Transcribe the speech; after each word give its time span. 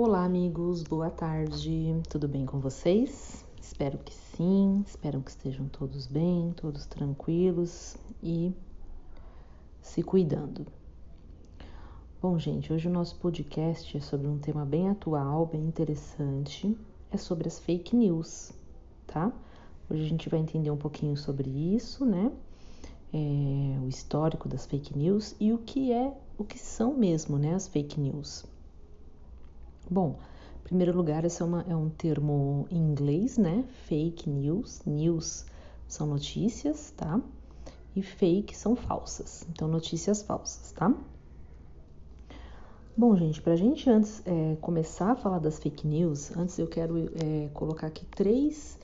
Olá, 0.00 0.24
amigos, 0.24 0.84
boa 0.84 1.10
tarde, 1.10 2.00
tudo 2.08 2.28
bem 2.28 2.46
com 2.46 2.60
vocês? 2.60 3.44
Espero 3.60 3.98
que 3.98 4.14
sim, 4.14 4.84
espero 4.86 5.20
que 5.20 5.28
estejam 5.28 5.66
todos 5.66 6.06
bem, 6.06 6.52
todos 6.52 6.86
tranquilos 6.86 7.96
e 8.22 8.54
se 9.82 10.00
cuidando. 10.04 10.64
Bom, 12.22 12.38
gente, 12.38 12.72
hoje 12.72 12.86
o 12.86 12.92
nosso 12.92 13.16
podcast 13.16 13.96
é 13.96 14.00
sobre 14.00 14.28
um 14.28 14.38
tema 14.38 14.64
bem 14.64 14.88
atual, 14.88 15.46
bem 15.46 15.66
interessante, 15.66 16.78
é 17.10 17.16
sobre 17.16 17.48
as 17.48 17.58
fake 17.58 17.96
news, 17.96 18.52
tá? 19.04 19.32
Hoje 19.90 20.04
a 20.04 20.08
gente 20.08 20.28
vai 20.28 20.38
entender 20.38 20.70
um 20.70 20.76
pouquinho 20.76 21.16
sobre 21.16 21.50
isso, 21.50 22.06
né? 22.06 22.30
É, 23.12 23.80
o 23.82 23.88
histórico 23.88 24.48
das 24.48 24.64
fake 24.64 24.96
news 24.96 25.34
e 25.40 25.52
o 25.52 25.58
que 25.58 25.90
é, 25.90 26.16
o 26.38 26.44
que 26.44 26.56
são 26.56 26.94
mesmo, 26.94 27.36
né, 27.36 27.52
as 27.56 27.66
fake 27.66 27.98
news. 27.98 28.46
Bom, 29.90 30.18
em 30.60 30.62
primeiro 30.64 30.96
lugar, 30.96 31.24
esse 31.24 31.40
é, 31.40 31.44
uma, 31.44 31.64
é 31.68 31.74
um 31.74 31.88
termo 31.88 32.66
em 32.70 32.76
inglês, 32.76 33.38
né? 33.38 33.64
Fake 33.86 34.28
news. 34.28 34.82
News 34.84 35.46
são 35.86 36.06
notícias, 36.06 36.92
tá? 36.96 37.20
E 37.96 38.02
fake 38.02 38.56
são 38.56 38.76
falsas. 38.76 39.46
Então, 39.50 39.66
notícias 39.66 40.22
falsas, 40.22 40.72
tá? 40.72 40.94
Bom, 42.94 43.16
gente, 43.16 43.40
para 43.40 43.52
a 43.52 43.56
gente 43.56 43.88
antes 43.88 44.20
é, 44.26 44.56
começar 44.60 45.12
a 45.12 45.14
falar 45.14 45.38
das 45.38 45.58
fake 45.58 45.86
news, 45.86 46.36
antes 46.36 46.58
eu 46.58 46.66
quero 46.66 46.98
é, 47.14 47.48
colocar 47.54 47.86
aqui 47.86 48.04
três, 48.04 48.76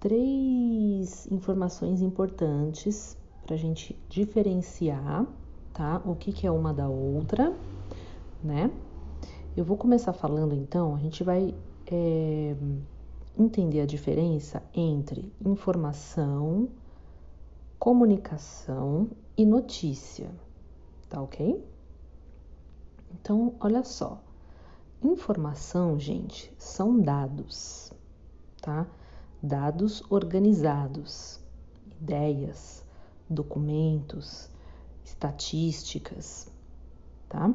três 0.00 1.30
informações 1.30 2.00
importantes 2.00 3.16
para 3.44 3.54
a 3.54 3.58
gente 3.58 3.94
diferenciar, 4.08 5.26
tá? 5.72 6.00
O 6.04 6.16
que, 6.16 6.32
que 6.32 6.46
é 6.46 6.50
uma 6.50 6.72
da 6.72 6.88
outra, 6.88 7.54
né? 8.42 8.70
Eu 9.56 9.64
vou 9.64 9.78
começar 9.78 10.12
falando 10.12 10.54
então, 10.54 10.94
a 10.94 10.98
gente 10.98 11.24
vai 11.24 11.54
é, 11.86 12.54
entender 13.38 13.80
a 13.80 13.86
diferença 13.86 14.62
entre 14.74 15.32
informação, 15.42 16.68
comunicação 17.78 19.08
e 19.34 19.46
notícia, 19.46 20.30
tá 21.08 21.22
ok? 21.22 21.66
Então, 23.14 23.54
olha 23.58 23.82
só. 23.82 24.22
Informação, 25.02 25.98
gente, 25.98 26.52
são 26.58 27.00
dados, 27.00 27.90
tá? 28.60 28.86
Dados 29.42 30.02
organizados, 30.10 31.40
ideias, 31.98 32.84
documentos, 33.26 34.50
estatísticas, 35.02 36.52
tá? 37.26 37.54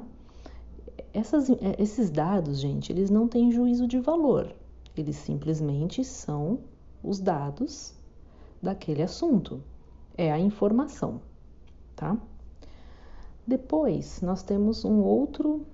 Essas, 1.13 1.49
é, 1.49 1.75
esses 1.77 2.09
dados, 2.09 2.59
gente, 2.59 2.91
eles 2.91 3.09
não 3.09 3.27
têm 3.27 3.51
juízo 3.51 3.87
de 3.87 3.99
valor. 3.99 4.55
Eles 4.95 5.15
simplesmente 5.17 6.03
são 6.03 6.59
os 7.03 7.19
dados 7.19 7.93
daquele 8.61 9.01
assunto. 9.01 9.61
É 10.17 10.31
a 10.31 10.39
informação, 10.39 11.21
tá? 11.95 12.17
Depois, 13.45 14.21
nós 14.21 14.43
temos 14.43 14.85
um 14.85 15.01
outro, 15.01 15.65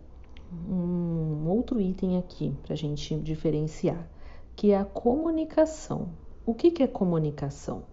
um 0.69 1.47
outro 1.47 1.81
item 1.81 2.17
aqui 2.17 2.55
para 2.63 2.73
a 2.73 2.77
gente 2.77 3.15
diferenciar, 3.19 4.07
que 4.55 4.71
é 4.71 4.77
a 4.77 4.85
comunicação. 4.85 6.09
O 6.45 6.53
que, 6.53 6.71
que 6.71 6.81
é 6.81 6.87
comunicação? 6.87 7.83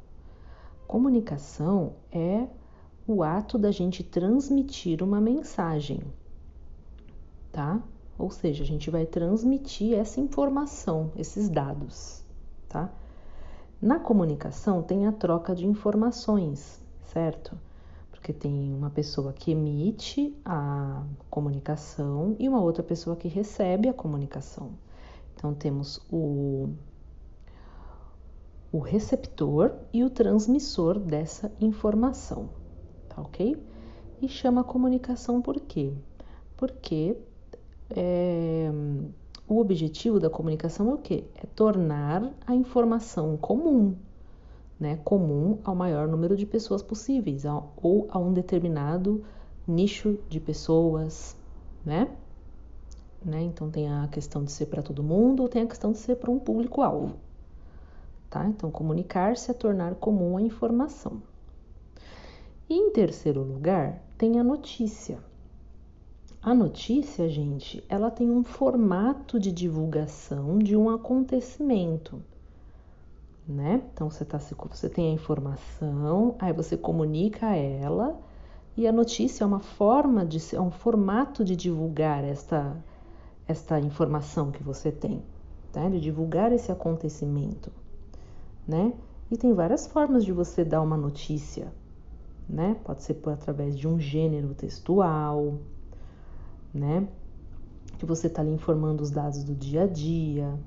Comunicação 0.87 1.95
é 2.13 2.47
o 3.07 3.23
ato 3.23 3.59
da 3.59 3.71
gente 3.71 4.03
transmitir 4.03 5.03
uma 5.03 5.21
mensagem 5.21 6.01
tá? 7.55 7.81
Ou 8.19 8.31
seja, 8.31 8.65
a 8.65 8.67
gente 8.67 8.91
vai 8.91 9.07
transmitir 9.07 9.97
essa 9.97 10.21
informação, 10.21 11.13
esses 11.17 11.49
dados, 11.49 12.25
tá? 12.69 12.93
Na 13.81 14.01
comunicação 14.01 14.83
tem 14.83 15.07
a 15.07 15.13
troca 15.13 15.55
de 15.55 15.65
informações, 15.65 16.83
certo? 17.05 17.57
Porque 18.11 18.33
tem 18.33 18.75
uma 18.75 18.91
pessoa 18.91 19.33
que 19.33 19.53
emite 19.53 20.37
a 20.45 21.05
comunicação 21.31 22.35
e 22.41 22.49
uma 22.49 22.61
outra 22.61 22.83
pessoa 22.83 23.15
que 23.15 23.29
recebe 23.29 23.89
a 23.89 23.95
comunicação. 23.95 24.71
Então 25.37 25.55
temos 25.55 26.01
o 26.11 26.69
o 28.73 28.81
receptor 28.81 29.73
e 29.93 30.03
o 30.03 30.11
transmissor 30.11 30.99
dessa 30.99 31.53
informação, 31.61 32.49
tá 33.09 33.23
ok? 33.23 33.57
E 34.21 34.29
chama 34.29 34.65
comunicação 34.65 35.41
por 35.41 35.61
quê? 35.61 35.93
Porque 36.57 37.17
é, 37.91 38.71
o 39.47 39.59
objetivo 39.59 40.19
da 40.19 40.31
comunicação 40.31 40.91
é 40.91 40.95
o 40.95 40.99
quê? 40.99 41.25
É 41.35 41.47
tornar 41.55 42.33
a 42.47 42.55
informação 42.55 43.37
comum, 43.37 43.95
né? 44.79 44.99
Comum 45.05 45.59
ao 45.65 45.75
maior 45.75 46.09
número 46.09 46.37
de 46.37 46.47
pessoas 46.47 46.83
possíveis, 46.83 47.45
ou 47.77 48.07
a 48.11 48.19
um 48.19 48.33
determinado 48.33 49.25
nicho 49.67 50.19
de 50.29 50.41
pessoas, 50.41 51.37
né? 51.85 52.09
né? 53.25 53.43
Então 53.43 53.71
tem 53.71 53.89
a 53.89 54.09
questão 54.09 54.45
de 54.45 54.53
ser 54.53 54.67
para 54.67 54.83
todo 54.83 55.03
mundo 55.03 55.43
ou 55.43 55.49
tem 55.49 55.63
a 55.63 55.67
questão 55.67 55.93
de 55.93 55.99
ser 55.99 56.17
para 56.17 56.31
um 56.31 56.39
público-alvo. 56.39 57.17
Tá? 58.29 58.47
Então, 58.49 58.71
comunicar-se 58.71 59.51
é 59.51 59.55
tornar 59.55 59.95
comum 59.95 60.37
a 60.37 60.43
informação. 60.43 61.23
E 62.69 62.75
em 62.75 62.91
terceiro 62.91 63.43
lugar, 63.43 64.03
tem 64.19 64.41
a 64.41 64.45
notícia. 64.45 65.19
A 66.45 66.53
notícia, 66.53 67.27
gente, 67.27 67.83
ela 67.89 68.11
tem 68.11 68.31
um 68.31 68.45
formato 68.45 69.41
de 69.41 69.51
divulgação 69.51 70.59
de 70.59 70.77
um 70.77 70.91
acontecimento, 70.91 72.21
né? 73.49 73.83
Então 73.95 74.11
você, 74.11 74.27
tá, 74.27 74.39
você 74.39 74.91
tem 74.91 75.09
a 75.09 75.15
informação, 75.15 76.37
aí 76.39 76.53
você 76.53 76.77
comunica 76.77 77.57
ela 77.57 78.21
e 78.77 78.87
a 78.87 78.93
notícia 78.93 79.43
é 79.43 79.47
uma 79.47 79.61
forma 79.61 80.23
de 80.23 80.55
é 80.55 80.61
um 80.61 80.71
formato 80.71 81.43
de 81.43 81.57
divulgar 81.57 82.23
esta 82.23 82.77
esta 83.49 83.81
informação 83.81 84.51
que 84.51 84.63
você 84.63 84.93
tem, 84.93 85.23
tá? 85.73 85.89
De 85.89 85.99
divulgar 85.99 86.53
esse 86.53 86.71
acontecimento, 86.71 87.73
né? 88.69 88.93
E 89.31 89.39
tem 89.39 89.55
várias 89.55 89.87
formas 89.87 90.23
de 90.23 90.33
você 90.33 90.63
dar 90.63 90.83
uma 90.83 90.97
notícia, 90.99 91.73
né? 92.47 92.77
Pode 92.85 93.03
ser 93.03 93.15
por 93.15 93.33
através 93.33 93.79
de 93.79 93.89
um 93.89 93.99
gênero 93.99 94.53
textual, 94.53 95.59
né? 96.75 97.07
Que 97.99 98.05
você 98.05 98.27
está 98.27 98.43
ali 98.43 98.51
informando 98.51 99.03
os 99.03 99.11
dados 99.11 99.45
do 99.45 99.55
dia 99.55 99.85
a 99.85 99.87
dia. 99.87 100.59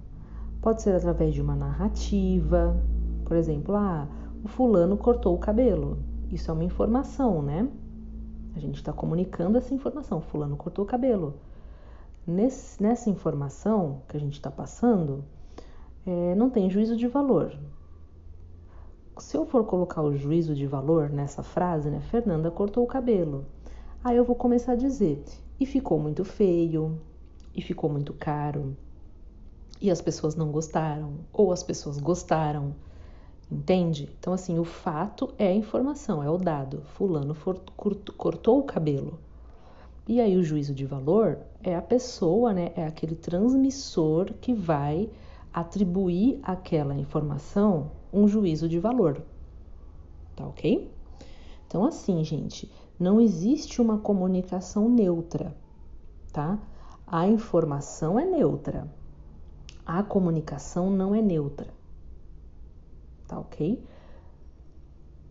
Pode 0.62 0.81
ser 0.81 0.95
através 0.95 1.34
de 1.34 1.41
uma 1.41 1.56
narrativa, 1.56 2.81
por 3.25 3.35
exemplo, 3.35 3.75
ah, 3.75 4.07
o 4.44 4.47
fulano 4.47 4.96
cortou 4.96 5.35
o 5.35 5.38
cabelo. 5.38 6.00
Isso 6.31 6.50
é 6.50 6.53
uma 6.53 6.63
informação, 6.63 7.41
né? 7.41 7.67
A 8.56 8.59
gente 8.59 8.75
está 8.75 8.94
comunicando 8.94 9.57
essa 9.57 9.73
informação. 9.73 10.22
Fulano 10.22 10.56
cortou 10.56 10.85
o 10.85 10.88
cabelo. 10.88 11.35
Nesse, 12.25 12.81
nessa 12.81 13.09
informação 13.09 14.01
que 14.07 14.17
a 14.17 14.19
gente 14.19 14.34
está 14.34 14.50
passando, 14.50 15.23
é, 16.06 16.35
não 16.35 16.50
tem 16.50 16.69
juízo 16.69 16.96
de 16.96 17.07
valor. 17.07 17.53
Se 19.19 19.35
eu 19.35 19.46
for 19.46 19.66
colocar 19.66 20.01
o 20.01 20.16
juízo 20.16 20.56
de 20.56 20.66
valor 20.66 21.09
nessa 21.09 21.44
frase, 21.44 21.90
né? 21.90 22.00
Fernanda 22.00 22.50
cortou 22.50 22.84
o 22.84 22.88
cabelo. 22.88 23.46
Aí 24.03 24.16
eu 24.16 24.23
vou 24.23 24.35
começar 24.35 24.72
a 24.72 24.75
dizer: 24.75 25.23
e 25.59 25.66
ficou 25.66 26.00
muito 26.00 26.23
feio, 26.23 27.00
e 27.53 27.62
ficou 27.62 27.90
muito 27.90 28.13
caro, 28.13 28.75
e 29.81 29.91
as 29.91 30.01
pessoas 30.01 30.35
não 30.35 30.51
gostaram, 30.51 31.19
ou 31.31 31.51
as 31.51 31.63
pessoas 31.63 32.00
gostaram, 32.00 32.75
entende? 33.51 34.09
Então, 34.19 34.34
assim, 34.34 34.57
o 34.59 34.63
fato 34.63 35.34
é 35.38 35.47
a 35.47 35.56
informação, 35.56 36.22
é 36.23 36.29
o 36.29 36.38
dado. 36.38 36.81
Fulano 36.96 37.34
for, 37.34 37.62
cortou 38.17 38.59
o 38.59 38.63
cabelo. 38.63 39.19
E 40.07 40.19
aí, 40.22 40.38
o 40.38 40.44
juízo 40.44 40.73
de 40.73 40.85
valor 40.85 41.40
é 41.62 41.75
a 41.75 41.81
pessoa, 41.81 42.53
né? 42.53 42.72
É 42.76 42.85
aquele 42.85 43.16
transmissor 43.16 44.34
que 44.40 44.53
vai 44.53 45.09
atribuir 45.53 46.40
àquela 46.43 46.96
informação 46.96 47.91
um 48.11 48.28
juízo 48.28 48.70
de 48.70 48.79
valor. 48.79 49.22
Tá 50.35 50.47
ok? 50.47 50.90
Então, 51.67 51.85
assim, 51.85 52.23
gente, 52.23 52.72
não 52.99 53.22
existe 53.22 53.82
uma 53.82 53.99
comunicação 53.99 54.90
neutra, 54.90 55.55
tá? 56.34 56.58
A 57.05 57.28
informação 57.28 58.20
é 58.20 58.26
neutra, 58.26 58.91
a 59.85 60.02
comunicação 60.02 60.90
não 60.90 61.14
é 61.14 61.22
neutra, 61.22 61.67
tá 63.28 63.40
ok? 63.40 63.84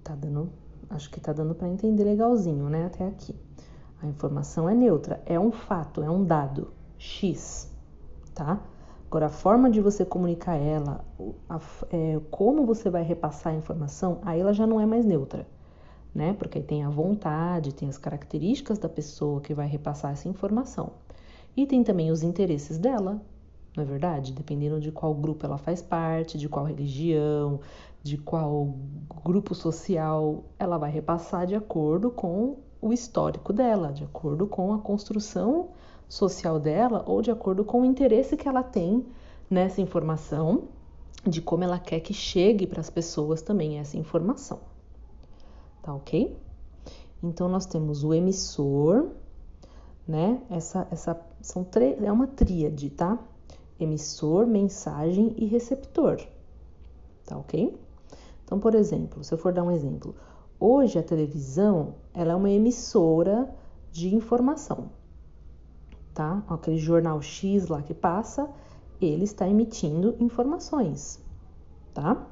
Tá 0.04 0.14
dando, 0.14 0.50
acho 0.88 1.10
que 1.10 1.20
tá 1.20 1.32
dando 1.32 1.54
para 1.54 1.68
entender 1.68 2.04
legalzinho, 2.04 2.68
né? 2.68 2.86
Até 2.86 3.06
aqui. 3.06 3.34
A 4.00 4.06
informação 4.06 4.68
é 4.68 4.74
neutra, 4.74 5.20
é 5.26 5.38
um 5.38 5.50
fato, 5.50 6.02
é 6.02 6.10
um 6.10 6.24
dado 6.24 6.72
X, 6.96 7.70
tá? 8.32 8.60
Agora, 9.08 9.26
a 9.26 9.30
forma 9.30 9.70
de 9.70 9.80
você 9.80 10.04
comunicar 10.04 10.54
ela, 10.54 11.04
a, 11.48 11.60
é, 11.90 12.20
como 12.30 12.64
você 12.64 12.90
vai 12.90 13.02
repassar 13.02 13.52
a 13.52 13.56
informação, 13.56 14.18
aí 14.22 14.40
ela 14.40 14.52
já 14.52 14.66
não 14.66 14.80
é 14.80 14.86
mais 14.86 15.04
neutra 15.04 15.46
né? 16.16 16.32
Porque 16.32 16.60
tem 16.60 16.82
a 16.82 16.88
vontade, 16.88 17.74
tem 17.74 17.90
as 17.90 17.98
características 17.98 18.78
da 18.78 18.88
pessoa 18.88 19.38
que 19.42 19.52
vai 19.52 19.66
repassar 19.66 20.12
essa 20.12 20.26
informação. 20.26 20.92
E 21.54 21.66
tem 21.66 21.84
também 21.84 22.10
os 22.10 22.22
interesses 22.22 22.78
dela, 22.78 23.20
não 23.76 23.84
é 23.84 23.86
verdade? 23.86 24.32
Dependendo 24.32 24.80
de 24.80 24.90
qual 24.90 25.14
grupo 25.14 25.44
ela 25.44 25.58
faz 25.58 25.82
parte, 25.82 26.38
de 26.38 26.48
qual 26.48 26.64
religião, 26.64 27.60
de 28.02 28.16
qual 28.16 28.74
grupo 29.22 29.54
social, 29.54 30.44
ela 30.58 30.78
vai 30.78 30.90
repassar 30.90 31.46
de 31.46 31.54
acordo 31.54 32.10
com 32.10 32.56
o 32.80 32.94
histórico 32.94 33.52
dela, 33.52 33.92
de 33.92 34.02
acordo 34.02 34.46
com 34.46 34.72
a 34.72 34.78
construção 34.78 35.68
social 36.08 36.58
dela 36.58 37.04
ou 37.06 37.20
de 37.20 37.30
acordo 37.30 37.62
com 37.62 37.82
o 37.82 37.84
interesse 37.84 38.38
que 38.38 38.48
ela 38.48 38.62
tem 38.62 39.04
nessa 39.50 39.82
informação, 39.82 40.64
de 41.26 41.42
como 41.42 41.62
ela 41.62 41.78
quer 41.78 42.00
que 42.00 42.14
chegue 42.14 42.66
para 42.66 42.80
as 42.80 42.88
pessoas 42.88 43.42
também 43.42 43.78
essa 43.78 43.98
informação. 43.98 44.75
Tá 45.86 45.94
ok? 45.94 46.36
Então 47.22 47.48
nós 47.48 47.64
temos 47.64 48.02
o 48.02 48.12
emissor, 48.12 49.08
né? 50.06 50.42
Essa, 50.50 50.88
essa 50.90 51.16
são 51.40 51.62
três, 51.62 52.02
é 52.02 52.10
uma 52.10 52.26
tríade, 52.26 52.90
tá? 52.90 53.16
Emissor, 53.78 54.48
mensagem 54.48 55.32
e 55.38 55.46
receptor. 55.46 56.20
Tá 57.24 57.38
ok? 57.38 57.80
Então, 58.44 58.58
por 58.58 58.74
exemplo, 58.74 59.22
se 59.22 59.32
eu 59.32 59.38
for 59.38 59.52
dar 59.52 59.62
um 59.62 59.70
exemplo, 59.70 60.12
hoje 60.58 60.98
a 60.98 61.04
televisão 61.04 61.94
ela 62.12 62.32
é 62.32 62.34
uma 62.34 62.50
emissora 62.50 63.48
de 63.92 64.12
informação, 64.12 64.90
tá? 66.12 66.42
Aquele 66.48 66.78
jornal 66.78 67.22
X 67.22 67.68
lá 67.68 67.80
que 67.80 67.94
passa, 67.94 68.50
ele 69.00 69.22
está 69.22 69.48
emitindo 69.48 70.16
informações, 70.18 71.24
tá? 71.94 72.26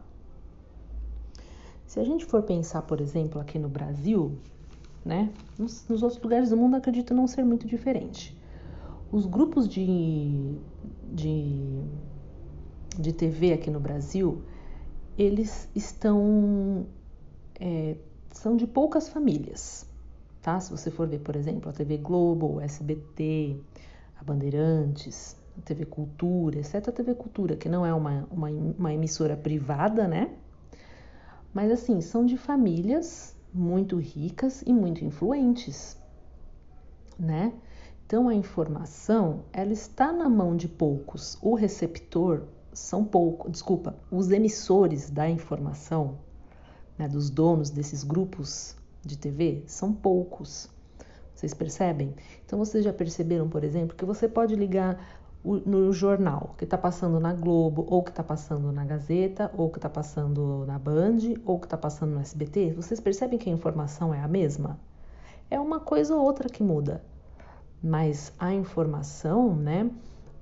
Se 1.87 2.01
a 2.01 2.05
gente 2.05 2.25
for 2.25 2.43
pensar, 2.43 2.83
por 2.83 3.01
exemplo, 3.01 3.41
aqui 3.41 3.59
no 3.59 3.69
Brasil, 3.69 4.39
né? 5.05 5.31
Nos, 5.59 5.87
nos 5.89 6.03
outros 6.03 6.23
lugares 6.23 6.51
do 6.51 6.57
mundo 6.57 6.77
acredito 6.77 7.15
não 7.15 7.27
ser 7.27 7.45
muito 7.45 7.67
diferente. 7.67 8.37
Os 9.13 9.27
grupos 9.27 9.69
de, 9.69 10.57
de, 11.13 11.83
de 12.99 13.13
TV 13.13 13.53
aqui 13.53 13.71
no 13.71 13.79
Brasil, 13.79 14.43
eles 15.17 15.69
estão 15.75 16.87
é, 17.61 17.97
são 18.33 18.57
de 18.57 18.67
poucas 18.67 19.09
famílias, 19.09 19.87
tá? 20.43 20.59
Se 20.59 20.71
você 20.71 20.91
for 20.91 21.07
ver, 21.07 21.21
por 21.21 21.37
exemplo, 21.37 21.71
a 21.71 21.73
TV 21.73 21.99
Globo, 21.99 22.57
o 22.57 22.61
SBT, 22.61 23.57
a 24.19 24.25
Bandeirantes, 24.25 25.37
a 25.57 25.61
TV 25.63 25.85
Cultura, 25.85 26.59
exceto 26.59 26.91
a 26.91 26.93
TV 26.93 27.15
Cultura, 27.15 27.57
que 27.57 27.69
não 27.69 27.87
é 27.87 27.95
uma, 27.95 28.27
uma, 28.31 28.49
uma 28.49 28.93
emissora 28.93 29.37
privada, 29.37 30.09
né? 30.09 30.31
Mas 31.55 31.71
assim, 31.71 32.01
são 32.01 32.27
de 32.27 32.37
famílias 32.37 33.37
muito 33.53 33.97
ricas 33.97 34.63
e 34.67 34.73
muito 34.73 35.05
influentes, 35.05 35.97
né? 37.17 37.53
Então 38.05 38.29
a 38.29 38.35
informação, 38.35 39.45
ela 39.53 39.73
está 39.73 40.13
na 40.13 40.29
mão 40.29 40.57
de 40.57 40.69
poucos. 40.69 41.39
O 41.41 41.55
receptor 41.55 42.43
são 42.73 43.05
poucos, 43.05 43.53
desculpa, 43.53 43.97
os 44.11 44.31
emissores 44.33 45.09
da 45.09 45.31
informação, 45.31 46.19
né, 46.99 47.09
dos 47.09 47.31
donos 47.31 47.71
desses 47.71 48.03
grupos 48.03 48.77
de 49.03 49.17
TV, 49.17 49.63
são 49.67 49.93
poucos. 49.93 50.69
Vocês 51.35 51.55
percebem? 51.55 52.15
Então 52.45 52.59
vocês 52.59 52.85
já 52.85 52.93
perceberam, 52.93 53.49
por 53.49 53.63
exemplo, 53.63 53.97
que 53.97 54.05
você 54.05 54.29
pode 54.29 54.57
ligar 54.57 55.24
no 55.45 55.93
jornal 55.93 56.55
que 56.57 56.65
está 56.65 56.79
passando 56.79 57.21
na 57.21 57.35
Globo, 57.35 57.87
ou 57.89 58.03
que 58.03 58.11
está 58.11 58.23
passando 58.23 58.73
na 58.73 58.85
Gazeta, 58.85 59.51
ou 59.57 59.69
que 59.69 59.77
está 59.77 59.91
passando 59.91 60.65
na 60.67 60.79
Band, 60.79 61.19
ou 61.45 61.61
que 61.61 61.67
está 61.67 61.77
passando 61.77 62.15
no 62.15 62.21
SBT, 62.21 62.73
vocês 62.73 62.99
percebem 62.99 63.39
que 63.39 63.51
a 63.51 63.53
informação 63.53 64.15
é 64.15 64.21
a 64.21 64.29
mesma? 64.29 64.81
É 65.51 65.61
uma 65.61 65.79
coisa 65.79 66.17
ou 66.17 66.25
outra 66.25 66.49
que 66.49 66.63
muda, 66.63 67.05
mas 67.83 68.33
a 68.39 68.55
informação, 68.55 69.55
né? 69.55 69.91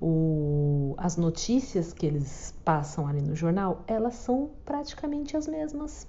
O, 0.01 0.95
as 0.97 1.17
notícias 1.17 1.93
que 1.93 2.05
eles 2.05 2.53
passam 2.63 3.05
ali 3.05 3.21
no 3.21 3.35
jornal, 3.35 3.83
elas 3.87 4.15
são 4.15 4.51
praticamente 4.65 5.35
as 5.35 5.47
mesmas. 5.47 6.07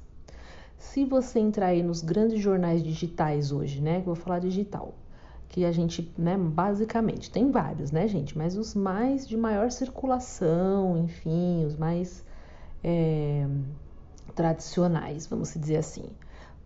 Se 0.79 1.05
você 1.05 1.41
entrar 1.41 1.67
aí 1.67 1.82
nos 1.82 2.02
grandes 2.02 2.41
jornais 2.41 2.82
digitais 2.82 3.50
hoje, 3.50 3.81
né? 3.81 3.94
Que 3.94 4.08
eu 4.08 4.14
vou 4.14 4.17
falar 4.17 4.38
digital, 4.38 4.94
que 5.54 5.64
a 5.64 5.70
gente, 5.70 6.12
né, 6.18 6.36
basicamente, 6.36 7.30
tem 7.30 7.52
vários, 7.52 7.92
né, 7.92 8.08
gente? 8.08 8.36
Mas 8.36 8.56
os 8.56 8.74
mais 8.74 9.24
de 9.24 9.36
maior 9.36 9.70
circulação, 9.70 10.98
enfim, 10.98 11.64
os 11.64 11.76
mais 11.76 12.24
é, 12.82 13.46
tradicionais, 14.34 15.28
vamos 15.28 15.54
dizer 15.54 15.76
assim. 15.76 16.06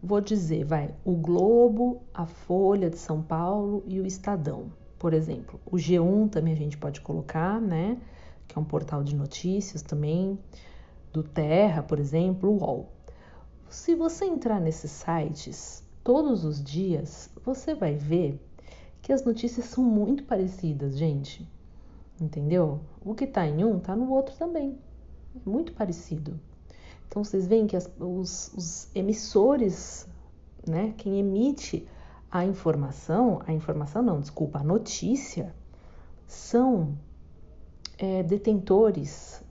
Vou 0.02 0.22
dizer, 0.22 0.64
vai, 0.64 0.94
o 1.04 1.12
Globo, 1.12 2.00
a 2.14 2.24
Folha 2.24 2.88
de 2.88 2.96
São 2.96 3.20
Paulo 3.20 3.84
e 3.86 4.00
o 4.00 4.06
Estadão, 4.06 4.72
por 4.98 5.12
exemplo. 5.12 5.60
O 5.66 5.76
G1 5.76 6.30
também 6.30 6.54
a 6.54 6.56
gente 6.56 6.78
pode 6.78 7.02
colocar, 7.02 7.60
né? 7.60 7.98
Que 8.46 8.56
é 8.56 8.58
um 8.58 8.64
portal 8.64 9.04
de 9.04 9.14
notícias 9.14 9.82
também. 9.82 10.38
Do 11.12 11.22
Terra, 11.22 11.82
por 11.82 11.98
exemplo, 11.98 12.48
o 12.48 12.56
UOL. 12.56 12.88
Se 13.68 13.94
você 13.94 14.24
entrar 14.24 14.58
nesses 14.58 14.90
sites 14.92 15.86
todos 16.02 16.42
os 16.42 16.64
dias, 16.64 17.30
você 17.44 17.74
vai 17.74 17.94
ver 17.94 18.47
que 19.02 19.12
as 19.12 19.24
notícias 19.24 19.66
são 19.66 19.84
muito 19.84 20.24
parecidas, 20.24 20.96
gente. 20.96 21.48
Entendeu? 22.20 22.80
O 23.04 23.14
que 23.14 23.26
tá 23.26 23.46
em 23.46 23.64
um 23.64 23.78
tá 23.78 23.94
no 23.94 24.10
outro 24.10 24.34
também. 24.36 24.78
É 25.34 25.48
muito 25.48 25.72
parecido. 25.72 26.38
Então 27.06 27.24
vocês 27.24 27.46
veem 27.46 27.66
que 27.66 27.76
as, 27.76 27.90
os, 27.98 28.52
os, 28.54 28.88
emissores, 28.94 30.06
né, 30.66 30.94
quem 30.96 31.18
emite 31.18 31.88
a 32.30 32.44
informação, 32.44 33.40
a 33.46 33.52
informação 33.52 34.02
não, 34.02 34.20
desculpa, 34.20 34.58
a 34.58 34.64
notícia, 34.64 35.54
são 36.26 36.98
é, 37.96 38.22
detentores 38.22 39.42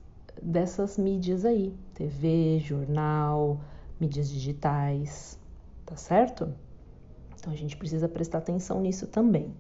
dessas 0.42 0.98
mídias 0.98 1.46
aí, 1.46 1.74
TV, 1.96 2.60
jornal, 2.60 3.60
mídias 4.00 4.30
digitais, 4.30 5.40
tá 5.84 5.96
certo? 5.96 6.54
Então 7.40 7.54
a 7.54 7.56
gente 7.56 7.78
precisa 7.78 8.10
prestar 8.10 8.40
atenção 8.40 8.82
nisso 8.82 9.08
também, 9.08 9.54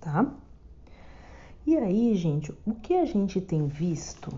tá? 0.00 0.32
E 1.66 1.76
aí, 1.76 2.14
gente, 2.14 2.52
o 2.66 2.74
que 2.74 2.94
a 2.94 3.04
gente 3.04 3.40
tem 3.40 3.66
visto? 3.66 4.32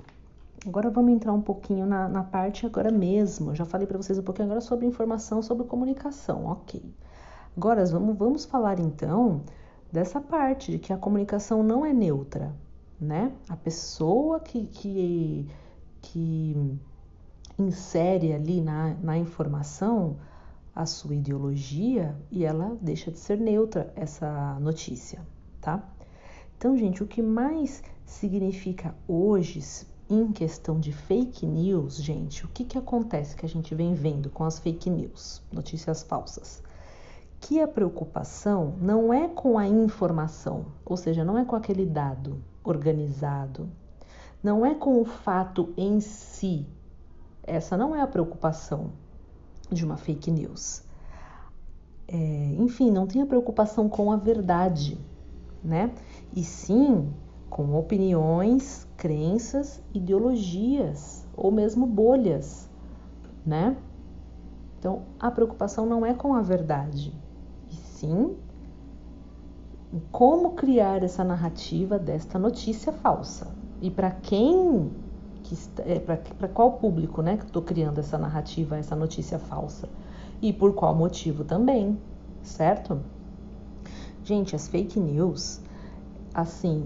Agora 0.67 0.91
vamos 0.91 1.13
entrar 1.13 1.33
um 1.33 1.41
pouquinho 1.41 1.87
na, 1.87 2.09
na 2.09 2.23
parte 2.23 2.67
agora 2.67 2.91
mesmo. 2.91 3.51
Eu 3.51 3.55
já 3.55 3.65
falei 3.65 3.87
para 3.87 3.97
vocês 3.97 4.19
um 4.19 4.23
pouquinho 4.23 4.47
agora 4.47 4.61
sobre 4.61 4.87
informação, 4.87 5.43
sobre 5.43 5.65
comunicação, 5.67 6.47
ok. 6.47 6.83
Agora 7.57 7.85
vamos, 7.87 8.17
vamos 8.17 8.45
falar 8.45 8.79
então 8.79 9.43
dessa 9.93 10.21
parte 10.21 10.73
de 10.73 10.79
que 10.79 10.93
a 10.93 10.97
comunicação 10.97 11.63
não 11.63 11.85
é 11.85 11.93
neutra, 11.93 12.55
né? 13.01 13.33
A 13.49 13.57
pessoa 13.57 14.39
que, 14.39 14.67
que, 14.67 15.49
que 16.03 16.79
insere 17.59 18.33
ali 18.33 18.61
na, 18.61 18.95
na 19.03 19.19
informação 19.19 20.17
a 20.75 20.87
sua 20.87 21.15
ideologia 21.15 22.17
e 22.31 22.45
ela 22.45 22.77
deixa 22.81 23.11
de 23.11 23.19
ser 23.19 23.39
neutra 23.39 23.93
essa 23.97 24.59
notícia, 24.61 25.21
tá? 25.61 25.83
Então, 26.57 26.77
gente, 26.77 27.03
o 27.03 27.07
que 27.07 27.23
mais 27.23 27.83
significa 28.05 28.95
hoje 29.09 29.61
em 30.09 30.33
questão 30.33 30.79
de 30.79 30.93
fake 30.93 31.47
news, 31.47 32.03
gente, 32.03 32.45
o 32.45 32.49
que, 32.49 32.65
que 32.65 32.77
acontece 32.77 33.37
que 33.37 33.47
a 33.47 33.49
gente 33.49 33.75
vem 33.75 33.95
vendo 33.95 34.29
com 34.29 34.45
as 34.45 34.59
fake 34.59 34.91
news, 34.91 35.43
notícias 35.53 36.03
falsas? 36.03 36.63
Que 37.41 37.61
a 37.61 37.69
preocupação 37.69 38.75
não 38.81 39.15
é 39.15 39.29
com 39.29 39.57
a 39.57 39.67
informação, 39.67 40.67
ou 40.85 40.97
seja, 40.97 41.25
não 41.25 41.39
é 41.39 41.45
com 41.45 41.57
aquele 41.57 41.87
dado 41.87 42.43
organizado, 42.63 43.71
não 44.43 44.67
é 44.67 44.75
com 44.75 45.01
o 45.01 45.05
fato 45.05 45.73
em 45.77 46.01
si. 46.01 46.67
Essa 47.43 47.77
não 47.77 47.95
é 47.95 48.03
a 48.03 48.07
preocupação 48.07 48.93
de 49.71 49.85
uma 49.85 49.97
fake 49.97 50.31
news. 50.31 50.83
É, 52.09 52.55
enfim, 52.59 52.91
não 52.91 53.07
tenha 53.07 53.25
preocupação 53.25 53.89
com 53.89 54.11
a 54.11 54.17
verdade, 54.17 54.99
né? 55.63 55.93
E 56.35 56.43
sim 56.43 57.09
com 57.49 57.77
opiniões, 57.77 58.87
crenças, 58.97 59.83
ideologias 59.93 61.27
ou 61.37 61.51
mesmo 61.51 61.87
bolhas, 61.87 62.69
né? 63.45 63.77
Então, 64.79 65.03
a 65.19 65.31
preocupação 65.31 65.85
não 65.85 66.07
é 66.07 66.15
com 66.15 66.33
a 66.33 66.41
verdade, 66.41 67.13
e 67.71 67.75
sim 67.75 68.37
como 70.13 70.53
criar 70.53 71.03
essa 71.03 71.25
narrativa 71.25 71.99
desta 71.99 72.39
notícia 72.39 72.93
falsa. 72.93 73.49
E 73.83 73.91
para 73.91 74.11
quem 74.11 74.91
que 75.51 75.83
é, 75.83 75.99
para 75.99 76.49
qual 76.49 76.73
público, 76.73 77.23
né, 77.23 77.37
que 77.37 77.45
estou 77.45 77.63
criando 77.63 77.99
essa 77.99 78.17
narrativa, 78.17 78.77
essa 78.77 78.95
notícia 78.95 79.39
falsa 79.39 79.89
e 80.41 80.53
por 80.53 80.75
qual 80.75 80.95
motivo 80.95 81.45
também, 81.45 81.99
certo? 82.43 83.01
Gente, 84.25 84.55
as 84.55 84.69
fake 84.69 84.99
news, 85.01 85.61
assim, 86.33 86.85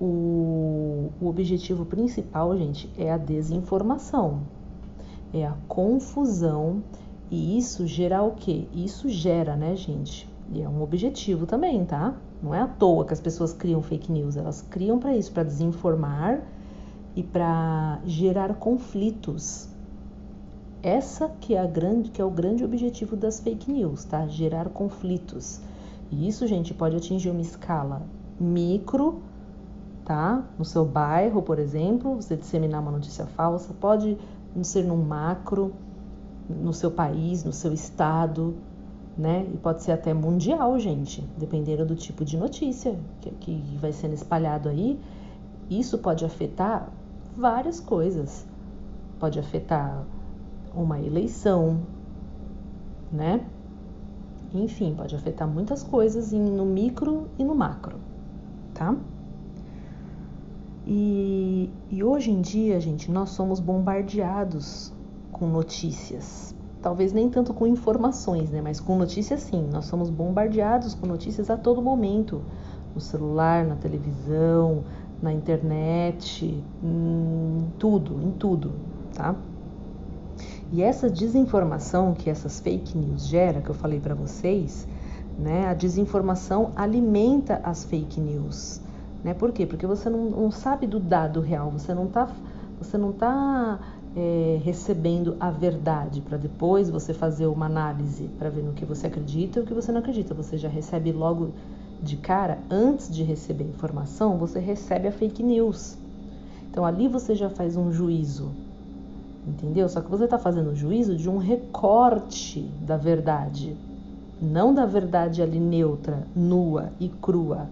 o, 0.00 1.10
o 1.20 1.26
objetivo 1.26 1.84
principal, 1.86 2.56
gente, 2.56 2.90
é 2.98 3.10
a 3.10 3.16
desinformação, 3.16 4.42
é 5.32 5.46
a 5.46 5.56
confusão 5.66 6.82
e 7.30 7.56
isso 7.56 7.86
gera 7.86 8.22
o 8.22 8.32
quê? 8.32 8.68
Isso 8.72 9.08
gera, 9.08 9.56
né, 9.56 9.74
gente? 9.74 10.28
E 10.52 10.60
é 10.60 10.68
um 10.68 10.82
objetivo 10.82 11.46
também, 11.46 11.84
tá? 11.86 12.14
Não 12.42 12.54
é 12.54 12.60
à 12.60 12.66
toa 12.66 13.06
que 13.06 13.14
as 13.14 13.20
pessoas 13.20 13.54
criam 13.54 13.80
fake 13.80 14.12
news, 14.12 14.36
elas 14.36 14.60
criam 14.60 14.98
para 14.98 15.16
isso, 15.16 15.32
para 15.32 15.42
desinformar 15.42 16.42
e 17.16 17.22
para 17.22 18.00
gerar 18.04 18.54
conflitos. 18.54 19.68
Essa 20.82 21.30
que 21.40 21.54
é 21.54 21.60
a 21.60 21.66
grande, 21.66 22.10
que 22.10 22.20
é 22.20 22.24
o 22.24 22.30
grande 22.30 22.64
objetivo 22.64 23.16
das 23.16 23.40
fake 23.40 23.70
news, 23.70 24.04
tá? 24.04 24.26
Gerar 24.26 24.68
conflitos. 24.68 25.60
E 26.10 26.28
isso, 26.28 26.46
gente, 26.46 26.74
pode 26.74 26.96
atingir 26.96 27.30
uma 27.30 27.40
escala 27.40 28.02
micro, 28.38 29.22
tá? 30.04 30.44
No 30.58 30.64
seu 30.64 30.84
bairro, 30.84 31.40
por 31.40 31.58
exemplo, 31.58 32.16
você 32.16 32.36
disseminar 32.36 32.82
uma 32.82 32.90
notícia 32.90 33.24
falsa, 33.24 33.72
pode 33.80 34.18
ser 34.62 34.84
num 34.84 35.02
macro, 35.02 35.72
no 36.48 36.74
seu 36.74 36.90
país, 36.90 37.44
no 37.44 37.52
seu 37.52 37.72
estado, 37.72 38.54
né? 39.16 39.46
E 39.54 39.56
pode 39.56 39.82
ser 39.82 39.92
até 39.92 40.12
mundial, 40.12 40.78
gente, 40.78 41.22
dependendo 41.38 41.86
do 41.86 41.94
tipo 41.94 42.24
de 42.24 42.36
notícia 42.36 42.98
que, 43.20 43.30
que 43.30 43.78
vai 43.80 43.92
sendo 43.92 44.12
espalhado 44.12 44.68
aí. 44.68 45.00
Isso 45.70 45.96
pode 45.98 46.24
afetar 46.24 46.92
várias 47.36 47.80
coisas. 47.80 48.46
Pode 49.18 49.38
afetar 49.38 50.04
uma 50.74 51.00
eleição, 51.00 51.80
né? 53.12 53.44
Enfim, 54.52 54.94
pode 54.94 55.14
afetar 55.14 55.48
muitas 55.48 55.82
coisas 55.82 56.32
no 56.32 56.64
micro 56.64 57.28
e 57.38 57.44
no 57.44 57.54
macro, 57.54 57.96
tá? 58.72 58.94
E, 60.86 61.70
e 61.90 62.04
hoje 62.04 62.30
em 62.30 62.40
dia, 62.40 62.78
gente, 62.78 63.10
nós 63.10 63.30
somos 63.30 63.58
bombardeados 63.58 64.92
com 65.32 65.46
notícias. 65.46 66.54
Talvez 66.82 67.12
nem 67.12 67.30
tanto 67.30 67.54
com 67.54 67.66
informações, 67.66 68.50
né? 68.50 68.60
Mas 68.60 68.78
com 68.78 68.96
notícias 68.96 69.40
sim. 69.40 69.66
Nós 69.72 69.86
somos 69.86 70.10
bombardeados 70.10 70.94
com 70.94 71.06
notícias 71.06 71.48
a 71.48 71.56
todo 71.56 71.80
momento. 71.80 72.42
No 72.94 73.00
celular, 73.00 73.64
na 73.64 73.74
televisão, 73.74 74.84
na 75.22 75.32
internet, 75.32 76.62
em 76.82 77.66
tudo, 77.78 78.20
em 78.22 78.30
tudo, 78.32 78.72
tá? 79.14 79.34
E 80.72 80.82
essa 80.82 81.08
desinformação 81.08 82.14
que 82.14 82.28
essas 82.28 82.60
fake 82.60 82.96
news 82.98 83.26
gera, 83.26 83.60
que 83.60 83.70
eu 83.70 83.74
falei 83.74 84.00
para 84.00 84.14
vocês, 84.14 84.88
né? 85.38 85.66
A 85.66 85.74
desinformação 85.74 86.72
alimenta 86.74 87.60
as 87.62 87.84
fake 87.84 88.20
news, 88.20 88.80
né? 89.22 89.34
Por 89.34 89.52
quê? 89.52 89.66
Porque 89.66 89.86
você 89.86 90.10
não, 90.10 90.30
não 90.30 90.50
sabe 90.50 90.86
do 90.86 90.98
dado 90.98 91.40
real, 91.40 91.70
você 91.70 91.94
não 91.94 92.06
tá, 92.06 92.28
você 92.80 92.98
não 92.98 93.12
tá 93.12 93.78
é, 94.16 94.60
recebendo 94.62 95.36
a 95.40 95.50
verdade 95.50 96.20
para 96.20 96.36
depois 96.36 96.88
você 96.88 97.12
fazer 97.12 97.46
uma 97.46 97.66
análise 97.66 98.28
para 98.38 98.48
ver 98.48 98.62
no 98.62 98.72
que 98.72 98.84
você 98.84 99.06
acredita 99.06 99.58
e 99.58 99.62
o 99.62 99.66
que 99.66 99.74
você 99.74 99.90
não 99.90 100.00
acredita. 100.00 100.34
Você 100.34 100.56
já 100.56 100.68
recebe 100.68 101.12
logo 101.12 101.52
de 102.04 102.16
cara, 102.16 102.58
antes 102.70 103.12
de 103.12 103.22
receber 103.22 103.64
informação, 103.64 104.36
você 104.36 104.60
recebe 104.60 105.08
a 105.08 105.12
fake 105.12 105.42
news. 105.42 105.96
Então 106.70 106.84
ali 106.84 107.08
você 107.08 107.34
já 107.34 107.48
faz 107.48 107.76
um 107.76 107.90
juízo, 107.90 108.50
entendeu? 109.46 109.88
Só 109.88 110.00
que 110.00 110.10
você 110.10 110.24
está 110.24 110.38
fazendo 110.38 110.70
o 110.70 110.76
juízo 110.76 111.16
de 111.16 111.30
um 111.30 111.38
recorte 111.38 112.62
da 112.82 112.96
verdade, 112.96 113.74
não 114.40 114.74
da 114.74 114.84
verdade 114.84 115.40
ali 115.40 115.58
neutra, 115.58 116.26
nua 116.36 116.92
e 117.00 117.08
crua, 117.08 117.68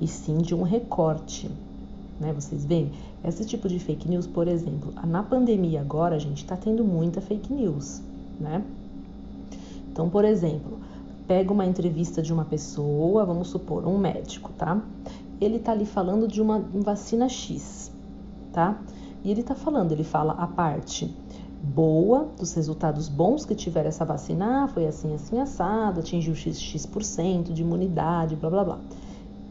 e 0.00 0.06
sim 0.06 0.38
de 0.38 0.54
um 0.54 0.62
recorte. 0.62 1.50
Né? 2.20 2.32
Vocês 2.32 2.64
veem? 2.64 2.92
Esse 3.24 3.44
tipo 3.44 3.68
de 3.68 3.78
fake 3.78 4.08
news, 4.08 4.26
por 4.26 4.46
exemplo, 4.46 4.92
na 5.06 5.22
pandemia 5.22 5.80
agora 5.80 6.14
a 6.14 6.18
gente 6.18 6.42
está 6.42 6.56
tendo 6.56 6.84
muita 6.84 7.20
fake 7.20 7.52
news, 7.52 8.02
né? 8.38 8.62
Então, 9.90 10.10
por 10.10 10.24
exemplo, 10.24 10.78
pega 11.26 11.52
uma 11.52 11.64
entrevista 11.64 12.22
de 12.22 12.32
uma 12.32 12.44
pessoa, 12.44 13.24
vamos 13.24 13.48
supor, 13.48 13.86
um 13.86 13.98
médico, 13.98 14.52
tá? 14.56 14.80
Ele 15.40 15.58
tá 15.58 15.72
ali 15.72 15.86
falando 15.86 16.28
de 16.28 16.40
uma 16.40 16.58
vacina 16.58 17.28
X, 17.28 17.92
tá? 18.52 18.78
E 19.22 19.30
ele 19.30 19.42
tá 19.42 19.54
falando, 19.54 19.92
ele 19.92 20.04
fala 20.04 20.34
a 20.34 20.46
parte 20.46 21.14
boa 21.62 22.28
dos 22.38 22.52
resultados 22.52 23.08
bons 23.08 23.46
que 23.46 23.54
tiver 23.54 23.86
essa 23.86 24.04
vacina, 24.04 24.64
ah, 24.64 24.68
foi 24.68 24.86
assim, 24.86 25.14
assim, 25.14 25.40
assado, 25.40 26.00
atingiu 26.00 26.34
X, 26.34 26.60
X% 26.60 27.52
de 27.52 27.62
imunidade, 27.62 28.36
blá, 28.36 28.50
blá, 28.50 28.64
blá. 28.64 28.78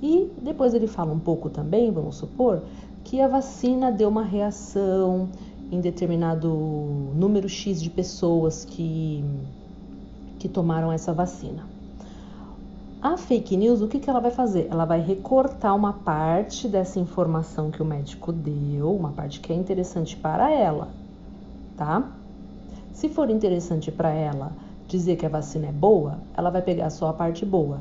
E 0.02 0.30
depois 0.42 0.74
ele 0.74 0.86
fala 0.86 1.12
um 1.12 1.20
pouco 1.20 1.50
também, 1.50 1.92
vamos 1.92 2.18
supor, 2.18 2.62
que 3.04 3.20
a 3.20 3.28
vacina 3.28 3.92
deu 3.92 4.10
uma 4.10 4.24
reação 4.24 5.30
em 5.72 5.82
determinado 5.82 6.50
número 7.16 7.50
X 7.50 7.82
de 7.82 7.90
pessoas 7.90 8.64
que 8.64 9.24
que 10.44 10.50
tomaram 10.50 10.92
essa 10.92 11.14
vacina. 11.14 11.64
A 13.02 13.16
fake 13.16 13.56
news, 13.56 13.80
o 13.80 13.88
que, 13.88 13.98
que 13.98 14.10
ela 14.10 14.20
vai 14.20 14.30
fazer? 14.30 14.68
Ela 14.70 14.84
vai 14.84 15.00
recortar 15.00 15.74
uma 15.74 15.94
parte 15.94 16.68
dessa 16.68 17.00
informação 17.00 17.72
que 17.72 17.82
o 17.82 17.86
médico 17.86 18.34
deu, 18.34 18.94
uma 18.94 19.14
parte 19.14 19.40
que 19.40 19.54
é 19.54 19.56
interessante 19.56 20.18
para 20.18 20.52
ela, 20.52 20.90
tá? 21.78 22.12
Se 22.92 23.08
for 23.08 23.30
interessante 23.30 23.90
para 23.90 24.10
ela 24.10 24.52
dizer 24.86 25.16
que 25.16 25.26
a 25.26 25.30
vacina 25.30 25.68
é 25.68 25.72
boa, 25.72 26.20
ela 26.36 26.50
vai 26.50 26.62
pegar 26.62 26.90
só 26.90 27.08
a 27.08 27.14
parte 27.14 27.46
boa, 27.46 27.80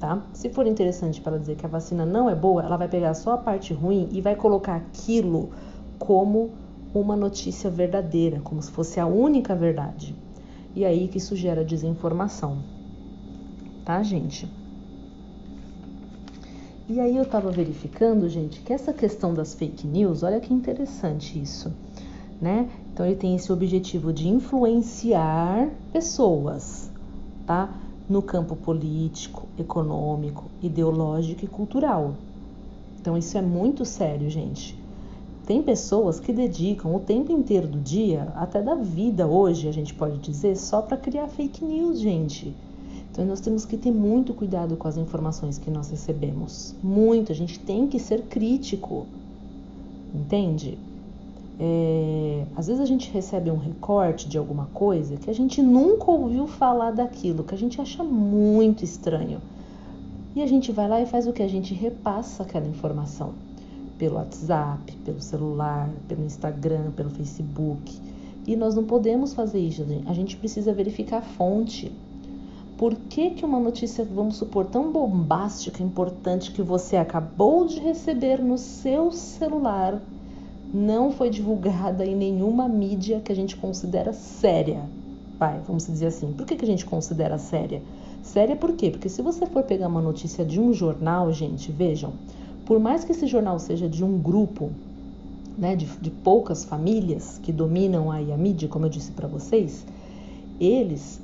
tá? 0.00 0.20
Se 0.32 0.48
for 0.48 0.66
interessante 0.66 1.20
para 1.20 1.34
ela 1.34 1.40
dizer 1.40 1.54
que 1.54 1.64
a 1.64 1.68
vacina 1.68 2.04
não 2.04 2.28
é 2.28 2.34
boa, 2.34 2.64
ela 2.64 2.76
vai 2.76 2.88
pegar 2.88 3.14
só 3.14 3.34
a 3.34 3.38
parte 3.38 3.72
ruim 3.72 4.08
e 4.10 4.20
vai 4.20 4.34
colocar 4.34 4.74
aquilo 4.74 5.50
como 5.96 6.50
uma 6.92 7.14
notícia 7.14 7.70
verdadeira, 7.70 8.40
como 8.40 8.60
se 8.60 8.70
fosse 8.72 8.98
a 8.98 9.06
única 9.06 9.54
verdade 9.54 10.12
e 10.74 10.84
aí 10.84 11.08
que 11.08 11.18
isso 11.18 11.36
gera 11.36 11.64
desinformação. 11.64 12.58
Tá, 13.84 14.02
gente? 14.02 14.48
E 16.88 17.00
aí 17.00 17.16
eu 17.16 17.24
tava 17.24 17.50
verificando, 17.50 18.28
gente, 18.28 18.60
que 18.60 18.72
essa 18.72 18.92
questão 18.92 19.32
das 19.32 19.54
fake 19.54 19.86
news, 19.86 20.22
olha 20.22 20.40
que 20.40 20.52
interessante 20.52 21.40
isso, 21.40 21.72
né? 22.40 22.68
Então 22.92 23.06
ele 23.06 23.16
tem 23.16 23.34
esse 23.34 23.52
objetivo 23.52 24.12
de 24.12 24.28
influenciar 24.28 25.70
pessoas, 25.92 26.90
tá? 27.46 27.72
No 28.08 28.20
campo 28.20 28.56
político, 28.56 29.46
econômico, 29.58 30.50
ideológico 30.60 31.44
e 31.44 31.48
cultural. 31.48 32.14
Então 33.00 33.16
isso 33.16 33.38
é 33.38 33.42
muito 33.42 33.84
sério, 33.84 34.28
gente. 34.28 34.81
Tem 35.46 35.60
pessoas 35.60 36.20
que 36.20 36.32
dedicam 36.32 36.94
o 36.94 37.00
tempo 37.00 37.32
inteiro 37.32 37.66
do 37.66 37.80
dia, 37.80 38.32
até 38.36 38.62
da 38.62 38.76
vida 38.76 39.26
hoje, 39.26 39.68
a 39.68 39.72
gente 39.72 39.92
pode 39.92 40.18
dizer, 40.18 40.56
só 40.56 40.80
para 40.80 40.96
criar 40.96 41.26
fake 41.26 41.64
news, 41.64 41.98
gente. 41.98 42.54
Então 43.10 43.24
nós 43.24 43.40
temos 43.40 43.64
que 43.64 43.76
ter 43.76 43.90
muito 43.90 44.32
cuidado 44.32 44.76
com 44.76 44.86
as 44.86 44.96
informações 44.96 45.58
que 45.58 45.68
nós 45.68 45.90
recebemos. 45.90 46.76
Muito, 46.80 47.32
a 47.32 47.34
gente 47.34 47.58
tem 47.58 47.88
que 47.88 47.98
ser 47.98 48.22
crítico. 48.22 49.04
Entende? 50.14 50.78
É, 51.58 52.44
às 52.54 52.68
vezes 52.68 52.80
a 52.80 52.86
gente 52.86 53.10
recebe 53.10 53.50
um 53.50 53.58
recorte 53.58 54.28
de 54.28 54.38
alguma 54.38 54.66
coisa 54.66 55.16
que 55.16 55.28
a 55.28 55.34
gente 55.34 55.60
nunca 55.60 56.08
ouviu 56.08 56.46
falar 56.46 56.92
daquilo, 56.92 57.42
que 57.42 57.54
a 57.54 57.58
gente 57.58 57.80
acha 57.80 58.04
muito 58.04 58.84
estranho. 58.84 59.40
E 60.36 60.42
a 60.42 60.46
gente 60.46 60.70
vai 60.70 60.88
lá 60.88 61.00
e 61.00 61.06
faz 61.06 61.26
o 61.26 61.32
que? 61.32 61.42
A 61.42 61.48
gente 61.48 61.74
repassa 61.74 62.44
aquela 62.44 62.66
informação 62.66 63.34
pelo 64.02 64.16
WhatsApp, 64.16 64.96
pelo 65.04 65.20
celular, 65.20 65.88
pelo 66.08 66.24
Instagram, 66.24 66.90
pelo 66.90 67.08
Facebook. 67.10 67.96
E 68.44 68.56
nós 68.56 68.74
não 68.74 68.82
podemos 68.82 69.32
fazer 69.32 69.60
isso, 69.60 69.86
a 70.06 70.12
gente 70.12 70.36
precisa 70.36 70.72
verificar 70.72 71.18
a 71.18 71.22
fonte. 71.22 71.92
Por 72.76 72.96
que, 72.96 73.30
que 73.30 73.44
uma 73.44 73.60
notícia, 73.60 74.04
vamos 74.04 74.38
supor, 74.38 74.66
tão 74.66 74.90
bombástica, 74.90 75.84
importante 75.84 76.50
que 76.50 76.62
você 76.62 76.96
acabou 76.96 77.64
de 77.64 77.78
receber 77.78 78.42
no 78.42 78.58
seu 78.58 79.12
celular 79.12 80.02
não 80.74 81.12
foi 81.12 81.30
divulgada 81.30 82.04
em 82.04 82.16
nenhuma 82.16 82.68
mídia 82.68 83.20
que 83.20 83.30
a 83.30 83.36
gente 83.36 83.54
considera 83.54 84.12
séria? 84.12 84.82
Vai, 85.38 85.60
vamos 85.64 85.86
dizer 85.86 86.06
assim. 86.06 86.32
Por 86.32 86.44
que, 86.44 86.56
que 86.56 86.64
a 86.64 86.68
gente 86.68 86.84
considera 86.84 87.38
séria? 87.38 87.80
Séria 88.20 88.56
por 88.56 88.72
quê? 88.72 88.90
Porque 88.90 89.08
se 89.08 89.22
você 89.22 89.46
for 89.46 89.62
pegar 89.62 89.86
uma 89.86 90.02
notícia 90.02 90.44
de 90.44 90.58
um 90.58 90.72
jornal, 90.72 91.32
gente, 91.32 91.70
vejam, 91.70 92.14
por 92.64 92.78
mais 92.78 93.04
que 93.04 93.12
esse 93.12 93.26
jornal 93.26 93.58
seja 93.58 93.88
de 93.88 94.04
um 94.04 94.18
grupo, 94.18 94.70
né, 95.56 95.76
de, 95.76 95.86
de 95.86 96.10
poucas 96.10 96.64
famílias 96.64 97.38
que 97.42 97.52
dominam 97.52 98.10
aí 98.10 98.32
a 98.32 98.36
mídia, 98.36 98.68
como 98.68 98.86
eu 98.86 98.90
disse 98.90 99.12
para 99.12 99.28
vocês, 99.28 99.84
eles, 100.60 101.20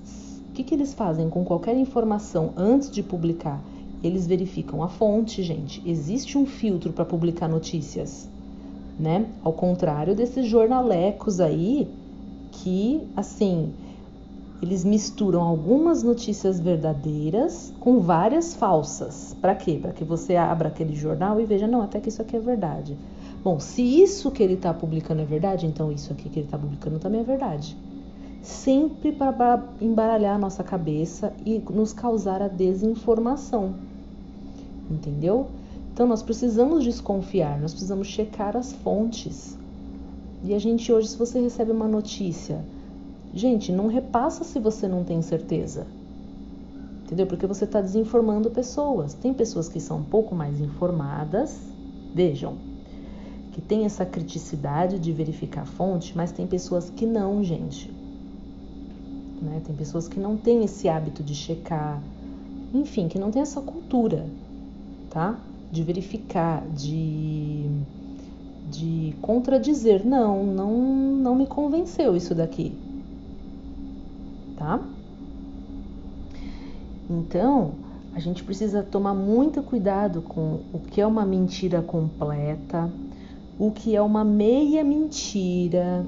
o 0.50 0.52
que, 0.52 0.64
que 0.64 0.74
eles 0.74 0.94
fazem 0.94 1.28
com 1.28 1.44
qualquer 1.44 1.76
informação 1.76 2.52
antes 2.56 2.90
de 2.90 3.02
publicar? 3.02 3.62
Eles 4.02 4.26
verificam 4.26 4.82
a 4.82 4.88
fonte, 4.88 5.42
gente. 5.42 5.82
Existe 5.88 6.38
um 6.38 6.46
filtro 6.46 6.92
para 6.92 7.04
publicar 7.04 7.48
notícias, 7.48 8.28
né? 8.98 9.26
Ao 9.42 9.52
contrário 9.52 10.14
desses 10.14 10.46
jornalecos 10.46 11.40
aí 11.40 11.88
que, 12.50 13.00
assim, 13.16 13.72
eles 14.60 14.84
misturam 14.84 15.42
algumas 15.42 16.02
notícias 16.02 16.58
verdadeiras 16.58 17.72
com 17.78 18.00
várias 18.00 18.54
falsas. 18.54 19.36
Para 19.40 19.54
quê? 19.54 19.78
Para 19.80 19.92
que 19.92 20.04
você 20.04 20.34
abra 20.34 20.68
aquele 20.68 20.96
jornal 20.96 21.40
e 21.40 21.44
veja, 21.44 21.66
não, 21.66 21.80
até 21.80 22.00
que 22.00 22.08
isso 22.08 22.20
aqui 22.20 22.36
é 22.36 22.40
verdade. 22.40 22.96
Bom, 23.42 23.60
se 23.60 23.82
isso 23.82 24.32
que 24.32 24.42
ele 24.42 24.54
está 24.54 24.74
publicando 24.74 25.22
é 25.22 25.24
verdade, 25.24 25.64
então 25.64 25.92
isso 25.92 26.12
aqui 26.12 26.28
que 26.28 26.40
ele 26.40 26.46
está 26.46 26.58
publicando 26.58 26.98
também 26.98 27.20
é 27.20 27.24
verdade. 27.24 27.76
Sempre 28.42 29.12
para 29.12 29.62
embaralhar 29.80 30.34
a 30.34 30.38
nossa 30.38 30.64
cabeça 30.64 31.32
e 31.46 31.62
nos 31.70 31.92
causar 31.92 32.42
a 32.42 32.48
desinformação. 32.48 33.74
entendeu? 34.90 35.46
Então 35.92 36.06
nós 36.06 36.22
precisamos 36.22 36.82
desconfiar, 36.82 37.60
nós 37.60 37.72
precisamos 37.72 38.08
checar 38.08 38.56
as 38.56 38.72
fontes. 38.72 39.56
E 40.44 40.54
a 40.54 40.58
gente 40.58 40.92
hoje, 40.92 41.08
se 41.08 41.16
você 41.16 41.40
recebe 41.40 41.72
uma 41.72 41.88
notícia, 41.88 42.64
gente, 43.34 43.72
não 43.72 43.86
repassa 43.86 44.44
se 44.44 44.58
você 44.58 44.86
não 44.88 45.04
tem 45.04 45.22
certeza. 45.22 45.86
Entendeu? 47.04 47.26
Porque 47.26 47.46
você 47.46 47.64
está 47.64 47.80
desinformando 47.80 48.50
pessoas. 48.50 49.14
Tem 49.14 49.32
pessoas 49.32 49.68
que 49.68 49.80
são 49.80 49.98
um 49.98 50.04
pouco 50.04 50.34
mais 50.34 50.60
informadas, 50.60 51.58
vejam, 52.14 52.56
que 53.52 53.62
tem 53.62 53.86
essa 53.86 54.04
criticidade 54.04 54.98
de 54.98 55.10
verificar 55.10 55.62
a 55.62 55.66
fonte, 55.66 56.14
mas 56.14 56.30
tem 56.30 56.46
pessoas 56.46 56.90
que 56.90 57.06
não, 57.06 57.42
gente. 57.42 57.90
Né? 59.40 59.62
Tem 59.64 59.74
pessoas 59.74 60.06
que 60.06 60.20
não 60.20 60.36
têm 60.36 60.64
esse 60.64 60.88
hábito 60.88 61.22
de 61.22 61.34
checar, 61.34 62.02
enfim, 62.74 63.08
que 63.08 63.18
não 63.18 63.30
tem 63.30 63.40
essa 63.40 63.60
cultura, 63.60 64.26
tá? 65.10 65.38
De 65.72 65.82
verificar, 65.82 66.62
de, 66.68 67.70
de 68.70 69.14
contradizer. 69.22 70.04
Não, 70.04 70.44
não, 70.44 70.76
não 71.16 71.34
me 71.34 71.46
convenceu 71.46 72.14
isso 72.14 72.34
daqui, 72.34 72.72
tá? 74.56 74.80
Então, 77.08 77.72
a 78.14 78.20
gente 78.20 78.42
precisa 78.42 78.82
tomar 78.82 79.14
muito 79.14 79.62
cuidado 79.62 80.22
com 80.22 80.60
o 80.72 80.78
que 80.78 81.00
é 81.00 81.06
uma 81.06 81.24
mentira 81.24 81.80
completa, 81.80 82.90
o 83.58 83.70
que 83.70 83.94
é 83.94 84.02
uma 84.02 84.24
meia 84.24 84.84
mentira, 84.84 86.04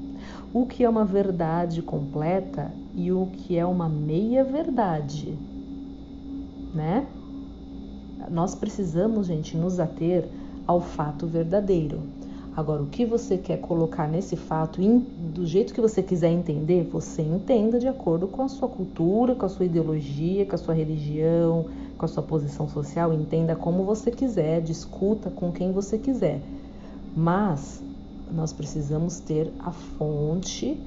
o 0.52 0.66
que 0.66 0.84
é 0.84 0.88
uma 0.88 1.04
verdade 1.04 1.82
completa 1.82 2.72
e 2.94 3.10
o 3.10 3.26
que 3.26 3.56
é 3.56 3.64
uma 3.64 3.88
meia 3.88 4.44
verdade, 4.44 5.38
né? 6.74 7.06
Nós 8.30 8.54
precisamos, 8.54 9.26
gente, 9.26 9.56
nos 9.56 9.80
ater 9.80 10.28
ao 10.66 10.80
fato 10.80 11.26
verdadeiro. 11.26 12.00
Agora, 12.54 12.82
o 12.82 12.86
que 12.86 13.06
você 13.06 13.38
quer 13.38 13.58
colocar 13.60 14.06
nesse 14.06 14.36
fato, 14.36 14.78
do 14.82 15.46
jeito 15.46 15.72
que 15.72 15.80
você 15.80 16.02
quiser 16.02 16.30
entender, 16.30 16.84
você 16.84 17.22
entenda 17.22 17.78
de 17.78 17.88
acordo 17.88 18.28
com 18.28 18.42
a 18.42 18.48
sua 18.48 18.68
cultura, 18.68 19.34
com 19.34 19.46
a 19.46 19.48
sua 19.48 19.64
ideologia, 19.64 20.44
com 20.44 20.54
a 20.54 20.58
sua 20.58 20.74
religião, 20.74 21.64
com 21.96 22.04
a 22.04 22.08
sua 22.08 22.22
posição 22.22 22.68
social, 22.68 23.10
entenda 23.14 23.56
como 23.56 23.84
você 23.84 24.10
quiser, 24.10 24.60
discuta 24.60 25.30
com 25.30 25.50
quem 25.50 25.72
você 25.72 25.96
quiser. 25.96 26.42
Mas 27.16 27.82
nós 28.30 28.52
precisamos 28.52 29.18
ter 29.18 29.50
a 29.58 29.70
fonte, 29.70 30.78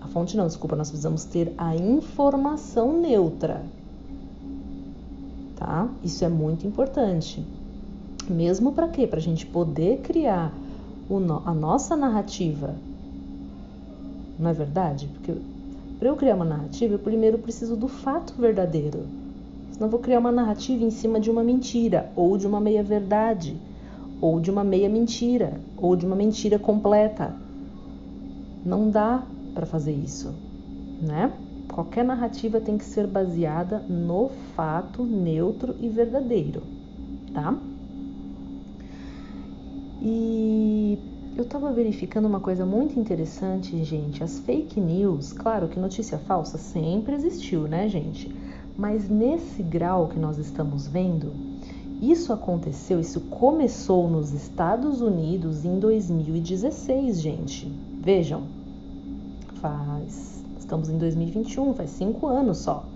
a 0.00 0.08
fonte 0.08 0.38
não, 0.38 0.46
desculpa, 0.46 0.74
nós 0.74 0.88
precisamos 0.88 1.24
ter 1.24 1.52
a 1.58 1.76
informação 1.76 2.98
neutra. 2.98 3.62
Tá? 5.56 5.86
Isso 6.02 6.24
é 6.24 6.30
muito 6.30 6.66
importante. 6.66 7.44
Mesmo 8.26 8.72
para 8.72 8.88
quê? 8.88 9.06
Para 9.06 9.18
a 9.18 9.22
gente 9.22 9.44
poder 9.44 9.98
criar 9.98 10.50
no, 11.18 11.42
a 11.44 11.52
nossa 11.52 11.96
narrativa. 11.96 12.76
Não 14.38 14.50
é 14.50 14.52
verdade? 14.52 15.08
Porque 15.12 15.34
para 15.98 16.08
eu 16.08 16.16
criar 16.16 16.36
uma 16.36 16.44
narrativa, 16.44 16.94
eu 16.94 16.98
primeiro 16.98 17.38
preciso 17.38 17.76
do 17.76 17.88
fato 17.88 18.34
verdadeiro. 18.38 19.06
Senão 19.72 19.86
eu 19.86 19.90
vou 19.90 20.00
criar 20.00 20.18
uma 20.18 20.32
narrativa 20.32 20.84
em 20.84 20.90
cima 20.90 21.18
de 21.18 21.30
uma 21.30 21.42
mentira, 21.42 22.10
ou 22.14 22.38
de 22.38 22.46
uma 22.46 22.60
meia-verdade, 22.60 23.56
ou 24.20 24.40
de 24.40 24.50
uma 24.50 24.62
meia 24.64 24.88
mentira, 24.88 25.60
ou 25.76 25.96
de 25.96 26.06
uma 26.06 26.16
mentira 26.16 26.58
completa. 26.58 27.34
Não 28.64 28.90
dá 28.90 29.22
para 29.54 29.66
fazer 29.66 29.92
isso, 29.92 30.34
né? 31.02 31.32
Qualquer 31.72 32.04
narrativa 32.04 32.60
tem 32.60 32.76
que 32.76 32.84
ser 32.84 33.06
baseada 33.06 33.78
no 33.80 34.30
fato 34.54 35.04
neutro 35.04 35.74
e 35.80 35.88
verdadeiro, 35.88 36.62
tá? 37.32 37.56
E 40.02 40.98
eu 41.36 41.44
estava 41.44 41.70
verificando 41.72 42.24
uma 42.24 42.40
coisa 42.40 42.64
muito 42.64 42.98
interessante, 42.98 43.84
gente. 43.84 44.24
As 44.24 44.38
fake 44.40 44.80
news, 44.80 45.32
claro 45.32 45.68
que 45.68 45.78
notícia 45.78 46.16
falsa 46.18 46.56
sempre 46.56 47.14
existiu, 47.14 47.68
né, 47.68 47.86
gente? 47.86 48.34
Mas 48.78 49.10
nesse 49.10 49.62
grau 49.62 50.08
que 50.08 50.18
nós 50.18 50.38
estamos 50.38 50.86
vendo, 50.86 51.32
isso 52.00 52.32
aconteceu, 52.32 52.98
isso 52.98 53.20
começou 53.22 54.08
nos 54.08 54.32
Estados 54.32 55.02
Unidos 55.02 55.66
em 55.66 55.78
2016, 55.78 57.20
gente. 57.20 57.70
Vejam, 58.00 58.44
faz. 59.60 60.42
Estamos 60.58 60.88
em 60.88 60.96
2021, 60.96 61.74
faz 61.74 61.90
cinco 61.90 62.26
anos 62.26 62.58
só. 62.58 62.86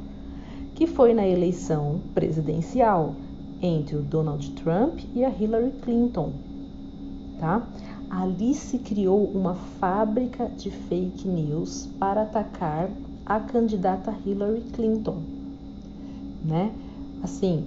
Que 0.75 0.87
foi 0.87 1.13
na 1.13 1.27
eleição 1.27 2.01
presidencial 2.15 3.15
entre 3.61 3.95
o 3.95 4.01
Donald 4.01 4.51
Trump 4.53 5.01
e 5.15 5.23
a 5.23 5.29
Hillary 5.29 5.73
Clinton 5.83 6.33
tá? 7.45 7.63
Ali 8.09 8.55
se 8.55 8.79
criou 8.79 9.23
uma 9.25 9.55
fábrica 9.79 10.47
de 10.57 10.71
fake 10.71 11.29
news 11.29 11.87
para 11.99 12.23
atacar 12.23 12.89
a 13.27 13.39
candidata 13.39 14.15
Hillary 14.25 14.63
Clinton, 14.73 15.19
né? 16.43 16.73
Assim, 17.23 17.67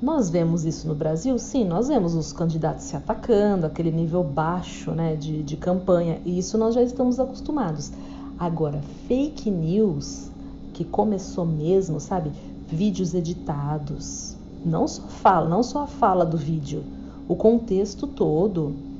nós 0.00 0.30
vemos 0.30 0.64
isso 0.64 0.88
no 0.88 0.94
Brasil? 0.94 1.38
Sim, 1.38 1.66
nós 1.66 1.88
vemos 1.88 2.14
os 2.14 2.32
candidatos 2.32 2.84
se 2.84 2.96
atacando, 2.96 3.66
aquele 3.66 3.90
nível 3.90 4.24
baixo 4.24 4.92
né, 4.92 5.14
de, 5.14 5.42
de 5.42 5.58
campanha, 5.58 6.18
e 6.24 6.38
isso 6.38 6.56
nós 6.56 6.74
já 6.74 6.82
estamos 6.82 7.20
acostumados. 7.20 7.92
Agora, 8.38 8.80
fake 9.06 9.50
news, 9.50 10.30
que 10.72 10.84
começou 10.84 11.44
mesmo, 11.44 12.00
sabe? 12.00 12.32
Vídeos 12.66 13.12
editados, 13.12 14.36
não 14.64 14.88
só 14.88 15.02
fala, 15.02 15.48
não 15.50 15.62
só 15.62 15.82
a 15.82 15.86
fala 15.86 16.24
do 16.24 16.38
vídeo, 16.38 16.82
o 17.28 17.36
contexto 17.36 18.06
todo, 18.06 18.91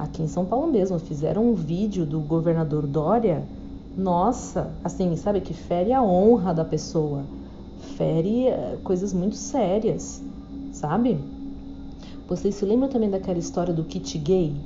Aqui 0.00 0.22
em 0.22 0.28
São 0.28 0.46
Paulo 0.46 0.72
mesmo, 0.72 0.98
fizeram 0.98 1.44
um 1.50 1.54
vídeo 1.54 2.06
do 2.06 2.20
governador 2.20 2.86
Dória. 2.86 3.44
Nossa, 3.94 4.72
assim, 4.82 5.14
sabe 5.14 5.42
que 5.42 5.52
fere 5.52 5.92
a 5.92 6.02
honra 6.02 6.54
da 6.54 6.64
pessoa, 6.64 7.22
fere 7.98 8.46
eh, 8.46 8.78
coisas 8.82 9.12
muito 9.12 9.36
sérias, 9.36 10.22
sabe? 10.72 11.18
Vocês 12.26 12.54
se 12.54 12.64
lembram 12.64 12.88
também 12.88 13.10
daquela 13.10 13.38
história 13.38 13.74
do 13.74 13.84
kit 13.84 14.16
gay? 14.16 14.56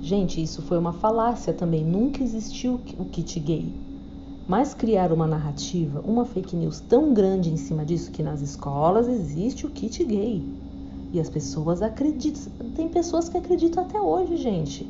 Gente, 0.00 0.40
isso 0.40 0.62
foi 0.62 0.78
uma 0.78 0.92
falácia 0.92 1.52
também, 1.52 1.84
nunca 1.84 2.22
existiu 2.22 2.78
o 3.00 3.04
kit 3.06 3.40
gay. 3.40 3.74
Mas 4.46 4.72
criar 4.72 5.12
uma 5.12 5.26
narrativa, 5.26 6.00
uma 6.06 6.24
fake 6.24 6.54
news 6.54 6.78
tão 6.78 7.12
grande 7.12 7.50
em 7.50 7.56
cima 7.56 7.84
disso 7.84 8.12
que 8.12 8.22
nas 8.22 8.40
escolas 8.40 9.08
existe 9.08 9.66
o 9.66 9.70
kit 9.70 10.04
gay. 10.04 10.44
E 11.12 11.20
as 11.20 11.28
pessoas 11.28 11.82
acreditam. 11.82 12.52
Tem 12.74 12.88
pessoas 12.88 13.28
que 13.28 13.36
acreditam 13.36 13.84
até 13.84 14.00
hoje, 14.00 14.36
gente. 14.36 14.86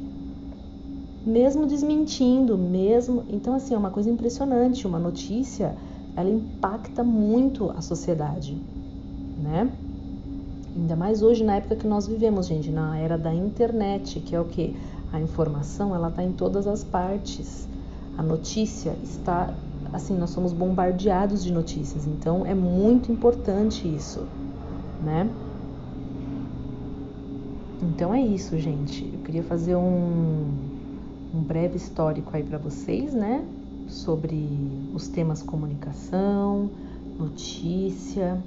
Mesmo 1.27 1.67
desmentindo, 1.67 2.57
mesmo. 2.57 3.25
Então, 3.29 3.55
assim, 3.55 3.75
é 3.75 3.79
uma 3.79 3.91
coisa 3.91 4.09
impressionante. 4.09 4.87
Uma 4.87 5.01
notícia, 5.01 5.75
ela 6.17 6.31
impacta 6.31 7.03
muito 7.03 7.71
a 7.71 7.81
sociedade, 7.81 8.57
né? 9.43 9.69
Ainda 10.77 10.97
mais 10.97 11.23
hoje, 11.23 11.45
na 11.45 11.57
época 11.57 11.77
que 11.77 11.87
nós 11.87 12.07
vivemos, 12.07 12.47
gente, 12.47 12.71
na 12.71 12.97
era 12.97 13.19
da 13.19 13.35
internet, 13.35 14.21
que 14.21 14.35
é 14.35 14.41
o 14.41 14.45
que? 14.45 14.75
A 15.13 15.21
informação, 15.21 15.95
ela 15.95 16.09
está 16.09 16.23
em 16.23 16.33
todas 16.33 16.67
as 16.67 16.83
partes. 16.83 17.69
A 18.17 18.23
notícia 18.23 18.95
está, 19.03 19.53
assim, 19.93 20.17
nós 20.17 20.31
somos 20.31 20.53
bombardeados 20.53 21.43
de 21.43 21.53
notícias. 21.53 22.07
Então, 22.07 22.47
é 22.47 22.55
muito 22.55 23.11
importante 23.11 23.87
isso, 23.87 24.21
né? 25.05 25.29
Então 27.83 28.15
é 28.15 28.21
isso, 28.21 28.57
gente. 28.59 29.11
Eu 29.13 29.19
queria 29.21 29.43
fazer 29.43 29.75
um, 29.75 30.47
um 31.35 31.41
breve 31.41 31.77
histórico 31.77 32.31
aí 32.33 32.43
para 32.45 32.57
vocês, 32.57 33.13
né? 33.13 33.45
Sobre 33.89 34.49
os 34.95 35.09
temas 35.09 35.43
comunicação, 35.43 36.71
notícia 37.19 38.41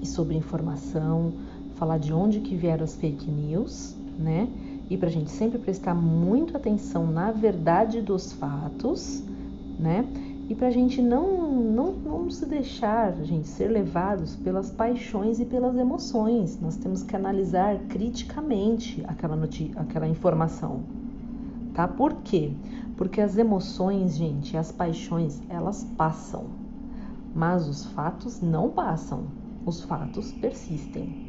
e 0.00 0.06
sobre 0.06 0.36
informação, 0.36 1.32
falar 1.74 1.98
de 1.98 2.12
onde 2.12 2.38
que 2.40 2.54
vieram 2.54 2.84
as 2.84 2.94
fake 2.94 3.28
news, 3.28 3.96
né? 4.16 4.48
E 4.88 4.96
para 4.96 5.08
a 5.08 5.12
gente 5.12 5.30
sempre 5.30 5.58
prestar 5.58 5.94
muita 5.94 6.56
atenção 6.56 7.04
na 7.04 7.32
verdade 7.32 8.00
dos 8.00 8.32
fatos, 8.32 9.24
né? 9.78 10.06
E 10.48 10.54
para 10.54 10.68
a 10.68 10.70
gente 10.70 11.02
não, 11.02 11.60
não, 11.60 11.92
não 11.92 12.30
se 12.30 12.46
deixar, 12.46 13.12
gente, 13.24 13.48
ser 13.48 13.68
levados 13.68 14.36
pelas 14.36 14.70
paixões 14.70 15.40
e 15.40 15.44
pelas 15.44 15.76
emoções. 15.76 16.60
Nós 16.60 16.76
temos 16.76 17.02
que 17.02 17.16
analisar 17.16 17.76
criticamente 17.88 19.02
aquela, 19.08 19.36
aquela 19.76 20.06
informação. 20.06 20.84
Tá? 21.74 21.88
Por 21.88 22.14
quê? 22.22 22.52
Porque 22.96 23.20
as 23.20 23.36
emoções, 23.36 24.16
gente, 24.16 24.56
as 24.56 24.70
paixões, 24.70 25.42
elas 25.48 25.82
passam. 25.96 26.44
Mas 27.34 27.68
os 27.68 27.84
fatos 27.86 28.40
não 28.40 28.70
passam. 28.70 29.24
Os 29.66 29.82
fatos 29.82 30.30
persistem. 30.30 31.25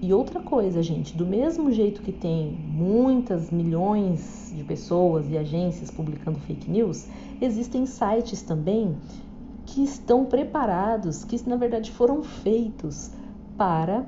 E 0.00 0.12
outra 0.12 0.40
coisa, 0.40 0.80
gente, 0.80 1.16
do 1.16 1.26
mesmo 1.26 1.72
jeito 1.72 2.02
que 2.02 2.12
tem 2.12 2.52
muitas 2.52 3.50
milhões 3.50 4.52
de 4.54 4.62
pessoas 4.62 5.28
e 5.28 5.36
agências 5.36 5.90
publicando 5.90 6.38
fake 6.40 6.70
news, 6.70 7.08
existem 7.40 7.84
sites 7.84 8.42
também 8.42 8.96
que 9.66 9.82
estão 9.82 10.24
preparados, 10.24 11.24
que 11.24 11.48
na 11.48 11.56
verdade 11.56 11.90
foram 11.90 12.22
feitos 12.22 13.10
para 13.56 14.06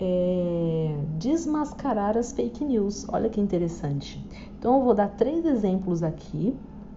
é, 0.00 0.96
desmascarar 1.18 2.16
as 2.16 2.32
fake 2.32 2.64
news. 2.64 3.06
Olha 3.08 3.28
que 3.28 3.40
interessante. 3.40 4.24
Então, 4.58 4.78
eu 4.78 4.84
vou 4.84 4.94
dar 4.94 5.08
três 5.08 5.44
exemplos 5.44 6.02
aqui, 6.02 6.54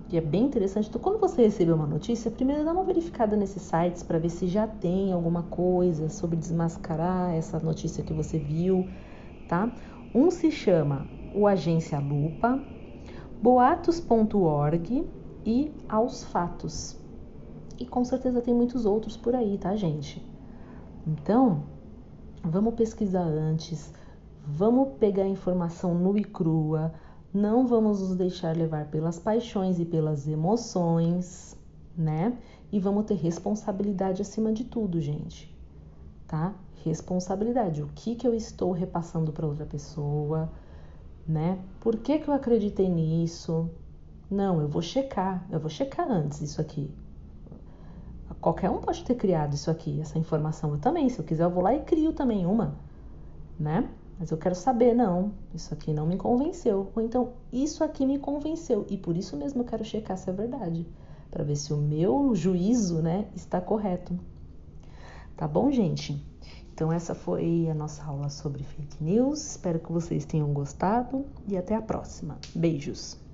que 0.10 0.17
é 0.17 0.22
bem 0.22 0.45
interessante. 0.45 0.89
Então, 0.89 1.00
quando 1.00 1.19
você 1.19 1.43
receber 1.43 1.72
uma 1.72 1.86
notícia, 1.86 2.32
primeiro 2.32 2.65
dá 2.65 2.72
uma 2.72 2.84
verificada 2.84 3.36
nesses 3.36 3.62
sites 3.62 4.02
para 4.02 4.17
ver 4.17 4.30
se 4.30 4.48
já 4.48 4.67
tem 4.67 5.13
alguma 5.13 5.43
coisa 5.43 6.10
sobre 6.10 6.36
desmascarar 6.36 7.36
essa 7.36 7.60
notícia 7.60 8.04
que 8.04 8.12
você 8.12 8.39
viu, 8.39 8.89
tá? 9.48 9.72
Um 10.13 10.32
se 10.32 10.50
chama 10.50 11.08
o 11.34 11.45
Agência 11.45 12.00
Lupa, 12.00 12.60
boatos.org 13.39 15.08
e 15.45 15.72
Aos 15.88 16.24
Fatos. 16.24 16.98
E 17.80 17.86
com 17.86 18.04
certeza 18.04 18.41
tem 18.41 18.54
muitos 18.54 18.88
outros 18.88 19.15
por 19.15 19.36
aí, 19.36 19.60
tá, 19.60 19.76
gente? 19.76 20.26
Então, 21.06 21.63
vamos 22.43 22.74
pesquisar 22.74 23.22
antes, 23.24 23.93
vamos 24.43 24.89
pegar 25.00 25.28
informação 25.28 25.93
nua 25.93 26.19
e 26.19 26.24
crua, 26.24 26.91
não 27.33 27.67
vamos 27.67 28.01
nos 28.01 28.15
deixar 28.15 28.55
levar 28.55 28.85
pelas 28.87 29.19
paixões 29.19 29.79
e 29.79 29.85
pelas 29.85 30.27
emoções, 30.27 31.55
né? 31.95 32.37
E 32.71 32.79
vamos 32.79 33.05
ter 33.05 33.15
responsabilidade 33.15 34.21
acima 34.21 34.51
de 34.51 34.63
tudo, 34.63 34.99
gente, 34.99 35.55
tá? 36.27 36.53
Responsabilidade. 36.83 37.83
O 37.83 37.87
que 37.93 38.15
que 38.15 38.27
eu 38.27 38.33
estou 38.33 38.71
repassando 38.71 39.31
para 39.31 39.45
outra 39.45 39.65
pessoa, 39.65 40.51
né? 41.27 41.59
Por 41.79 41.97
que 41.97 42.19
que 42.19 42.27
eu 42.27 42.33
acreditei 42.33 42.89
nisso? 42.89 43.69
Não, 44.29 44.61
eu 44.61 44.67
vou 44.67 44.81
checar, 44.81 45.45
eu 45.51 45.59
vou 45.59 45.69
checar 45.69 46.09
antes 46.09 46.41
isso 46.41 46.59
aqui. 46.59 46.89
Qualquer 48.41 48.69
um 48.69 48.79
pode 48.79 49.03
ter 49.03 49.15
criado 49.15 49.53
isso 49.53 49.69
aqui, 49.69 49.99
essa 49.99 50.17
informação. 50.17 50.71
Eu 50.71 50.79
também, 50.79 51.09
se 51.09 51.19
eu 51.19 51.25
quiser, 51.25 51.43
eu 51.43 51.49
vou 51.49 51.61
lá 51.61 51.73
e 51.73 51.81
crio 51.81 52.13
também 52.13 52.45
uma, 52.45 52.75
né? 53.59 53.89
Mas 54.19 54.32
eu 54.32 54.38
quero 54.38 54.53
saber, 54.53 54.93
não, 54.93 55.32
isso 55.53 55.73
aqui 55.73 55.93
não 55.93 56.05
me 56.05 56.17
convenceu. 56.17 56.91
Ou 56.93 57.01
então, 57.01 57.34
isso 57.53 57.86
aqui 57.86 58.05
me 58.05 58.19
convenceu 58.19 58.86
e 58.89 58.97
por 58.97 59.15
isso 59.15 59.38
mesmo 59.38 59.62
eu 59.62 59.65
quero 59.65 59.86
checar 59.86 60.17
se 60.17 60.29
é 60.29 60.34
verdade, 60.34 60.86
para 61.32 61.43
ver 61.43 61.55
se 61.55 61.73
o 61.73 61.77
meu 61.77 62.36
juízo, 62.36 63.01
né, 63.01 63.29
está 63.34 63.62
correto. 63.62 64.19
Tá 65.38 65.47
bom, 65.47 65.71
gente? 65.71 66.21
Então, 66.73 66.91
essa 66.91 67.15
foi 67.15 67.69
a 67.69 67.73
nossa 67.73 68.03
aula 68.03 68.29
sobre 68.29 68.63
fake 68.63 69.01
news. 69.01 69.51
Espero 69.51 69.79
que 69.79 69.91
vocês 69.91 70.25
tenham 70.25 70.51
gostado 70.53 71.25
e 71.47 71.58
até 71.58 71.75
a 71.75 71.82
próxima. 71.82 72.38
Beijos! 72.53 73.28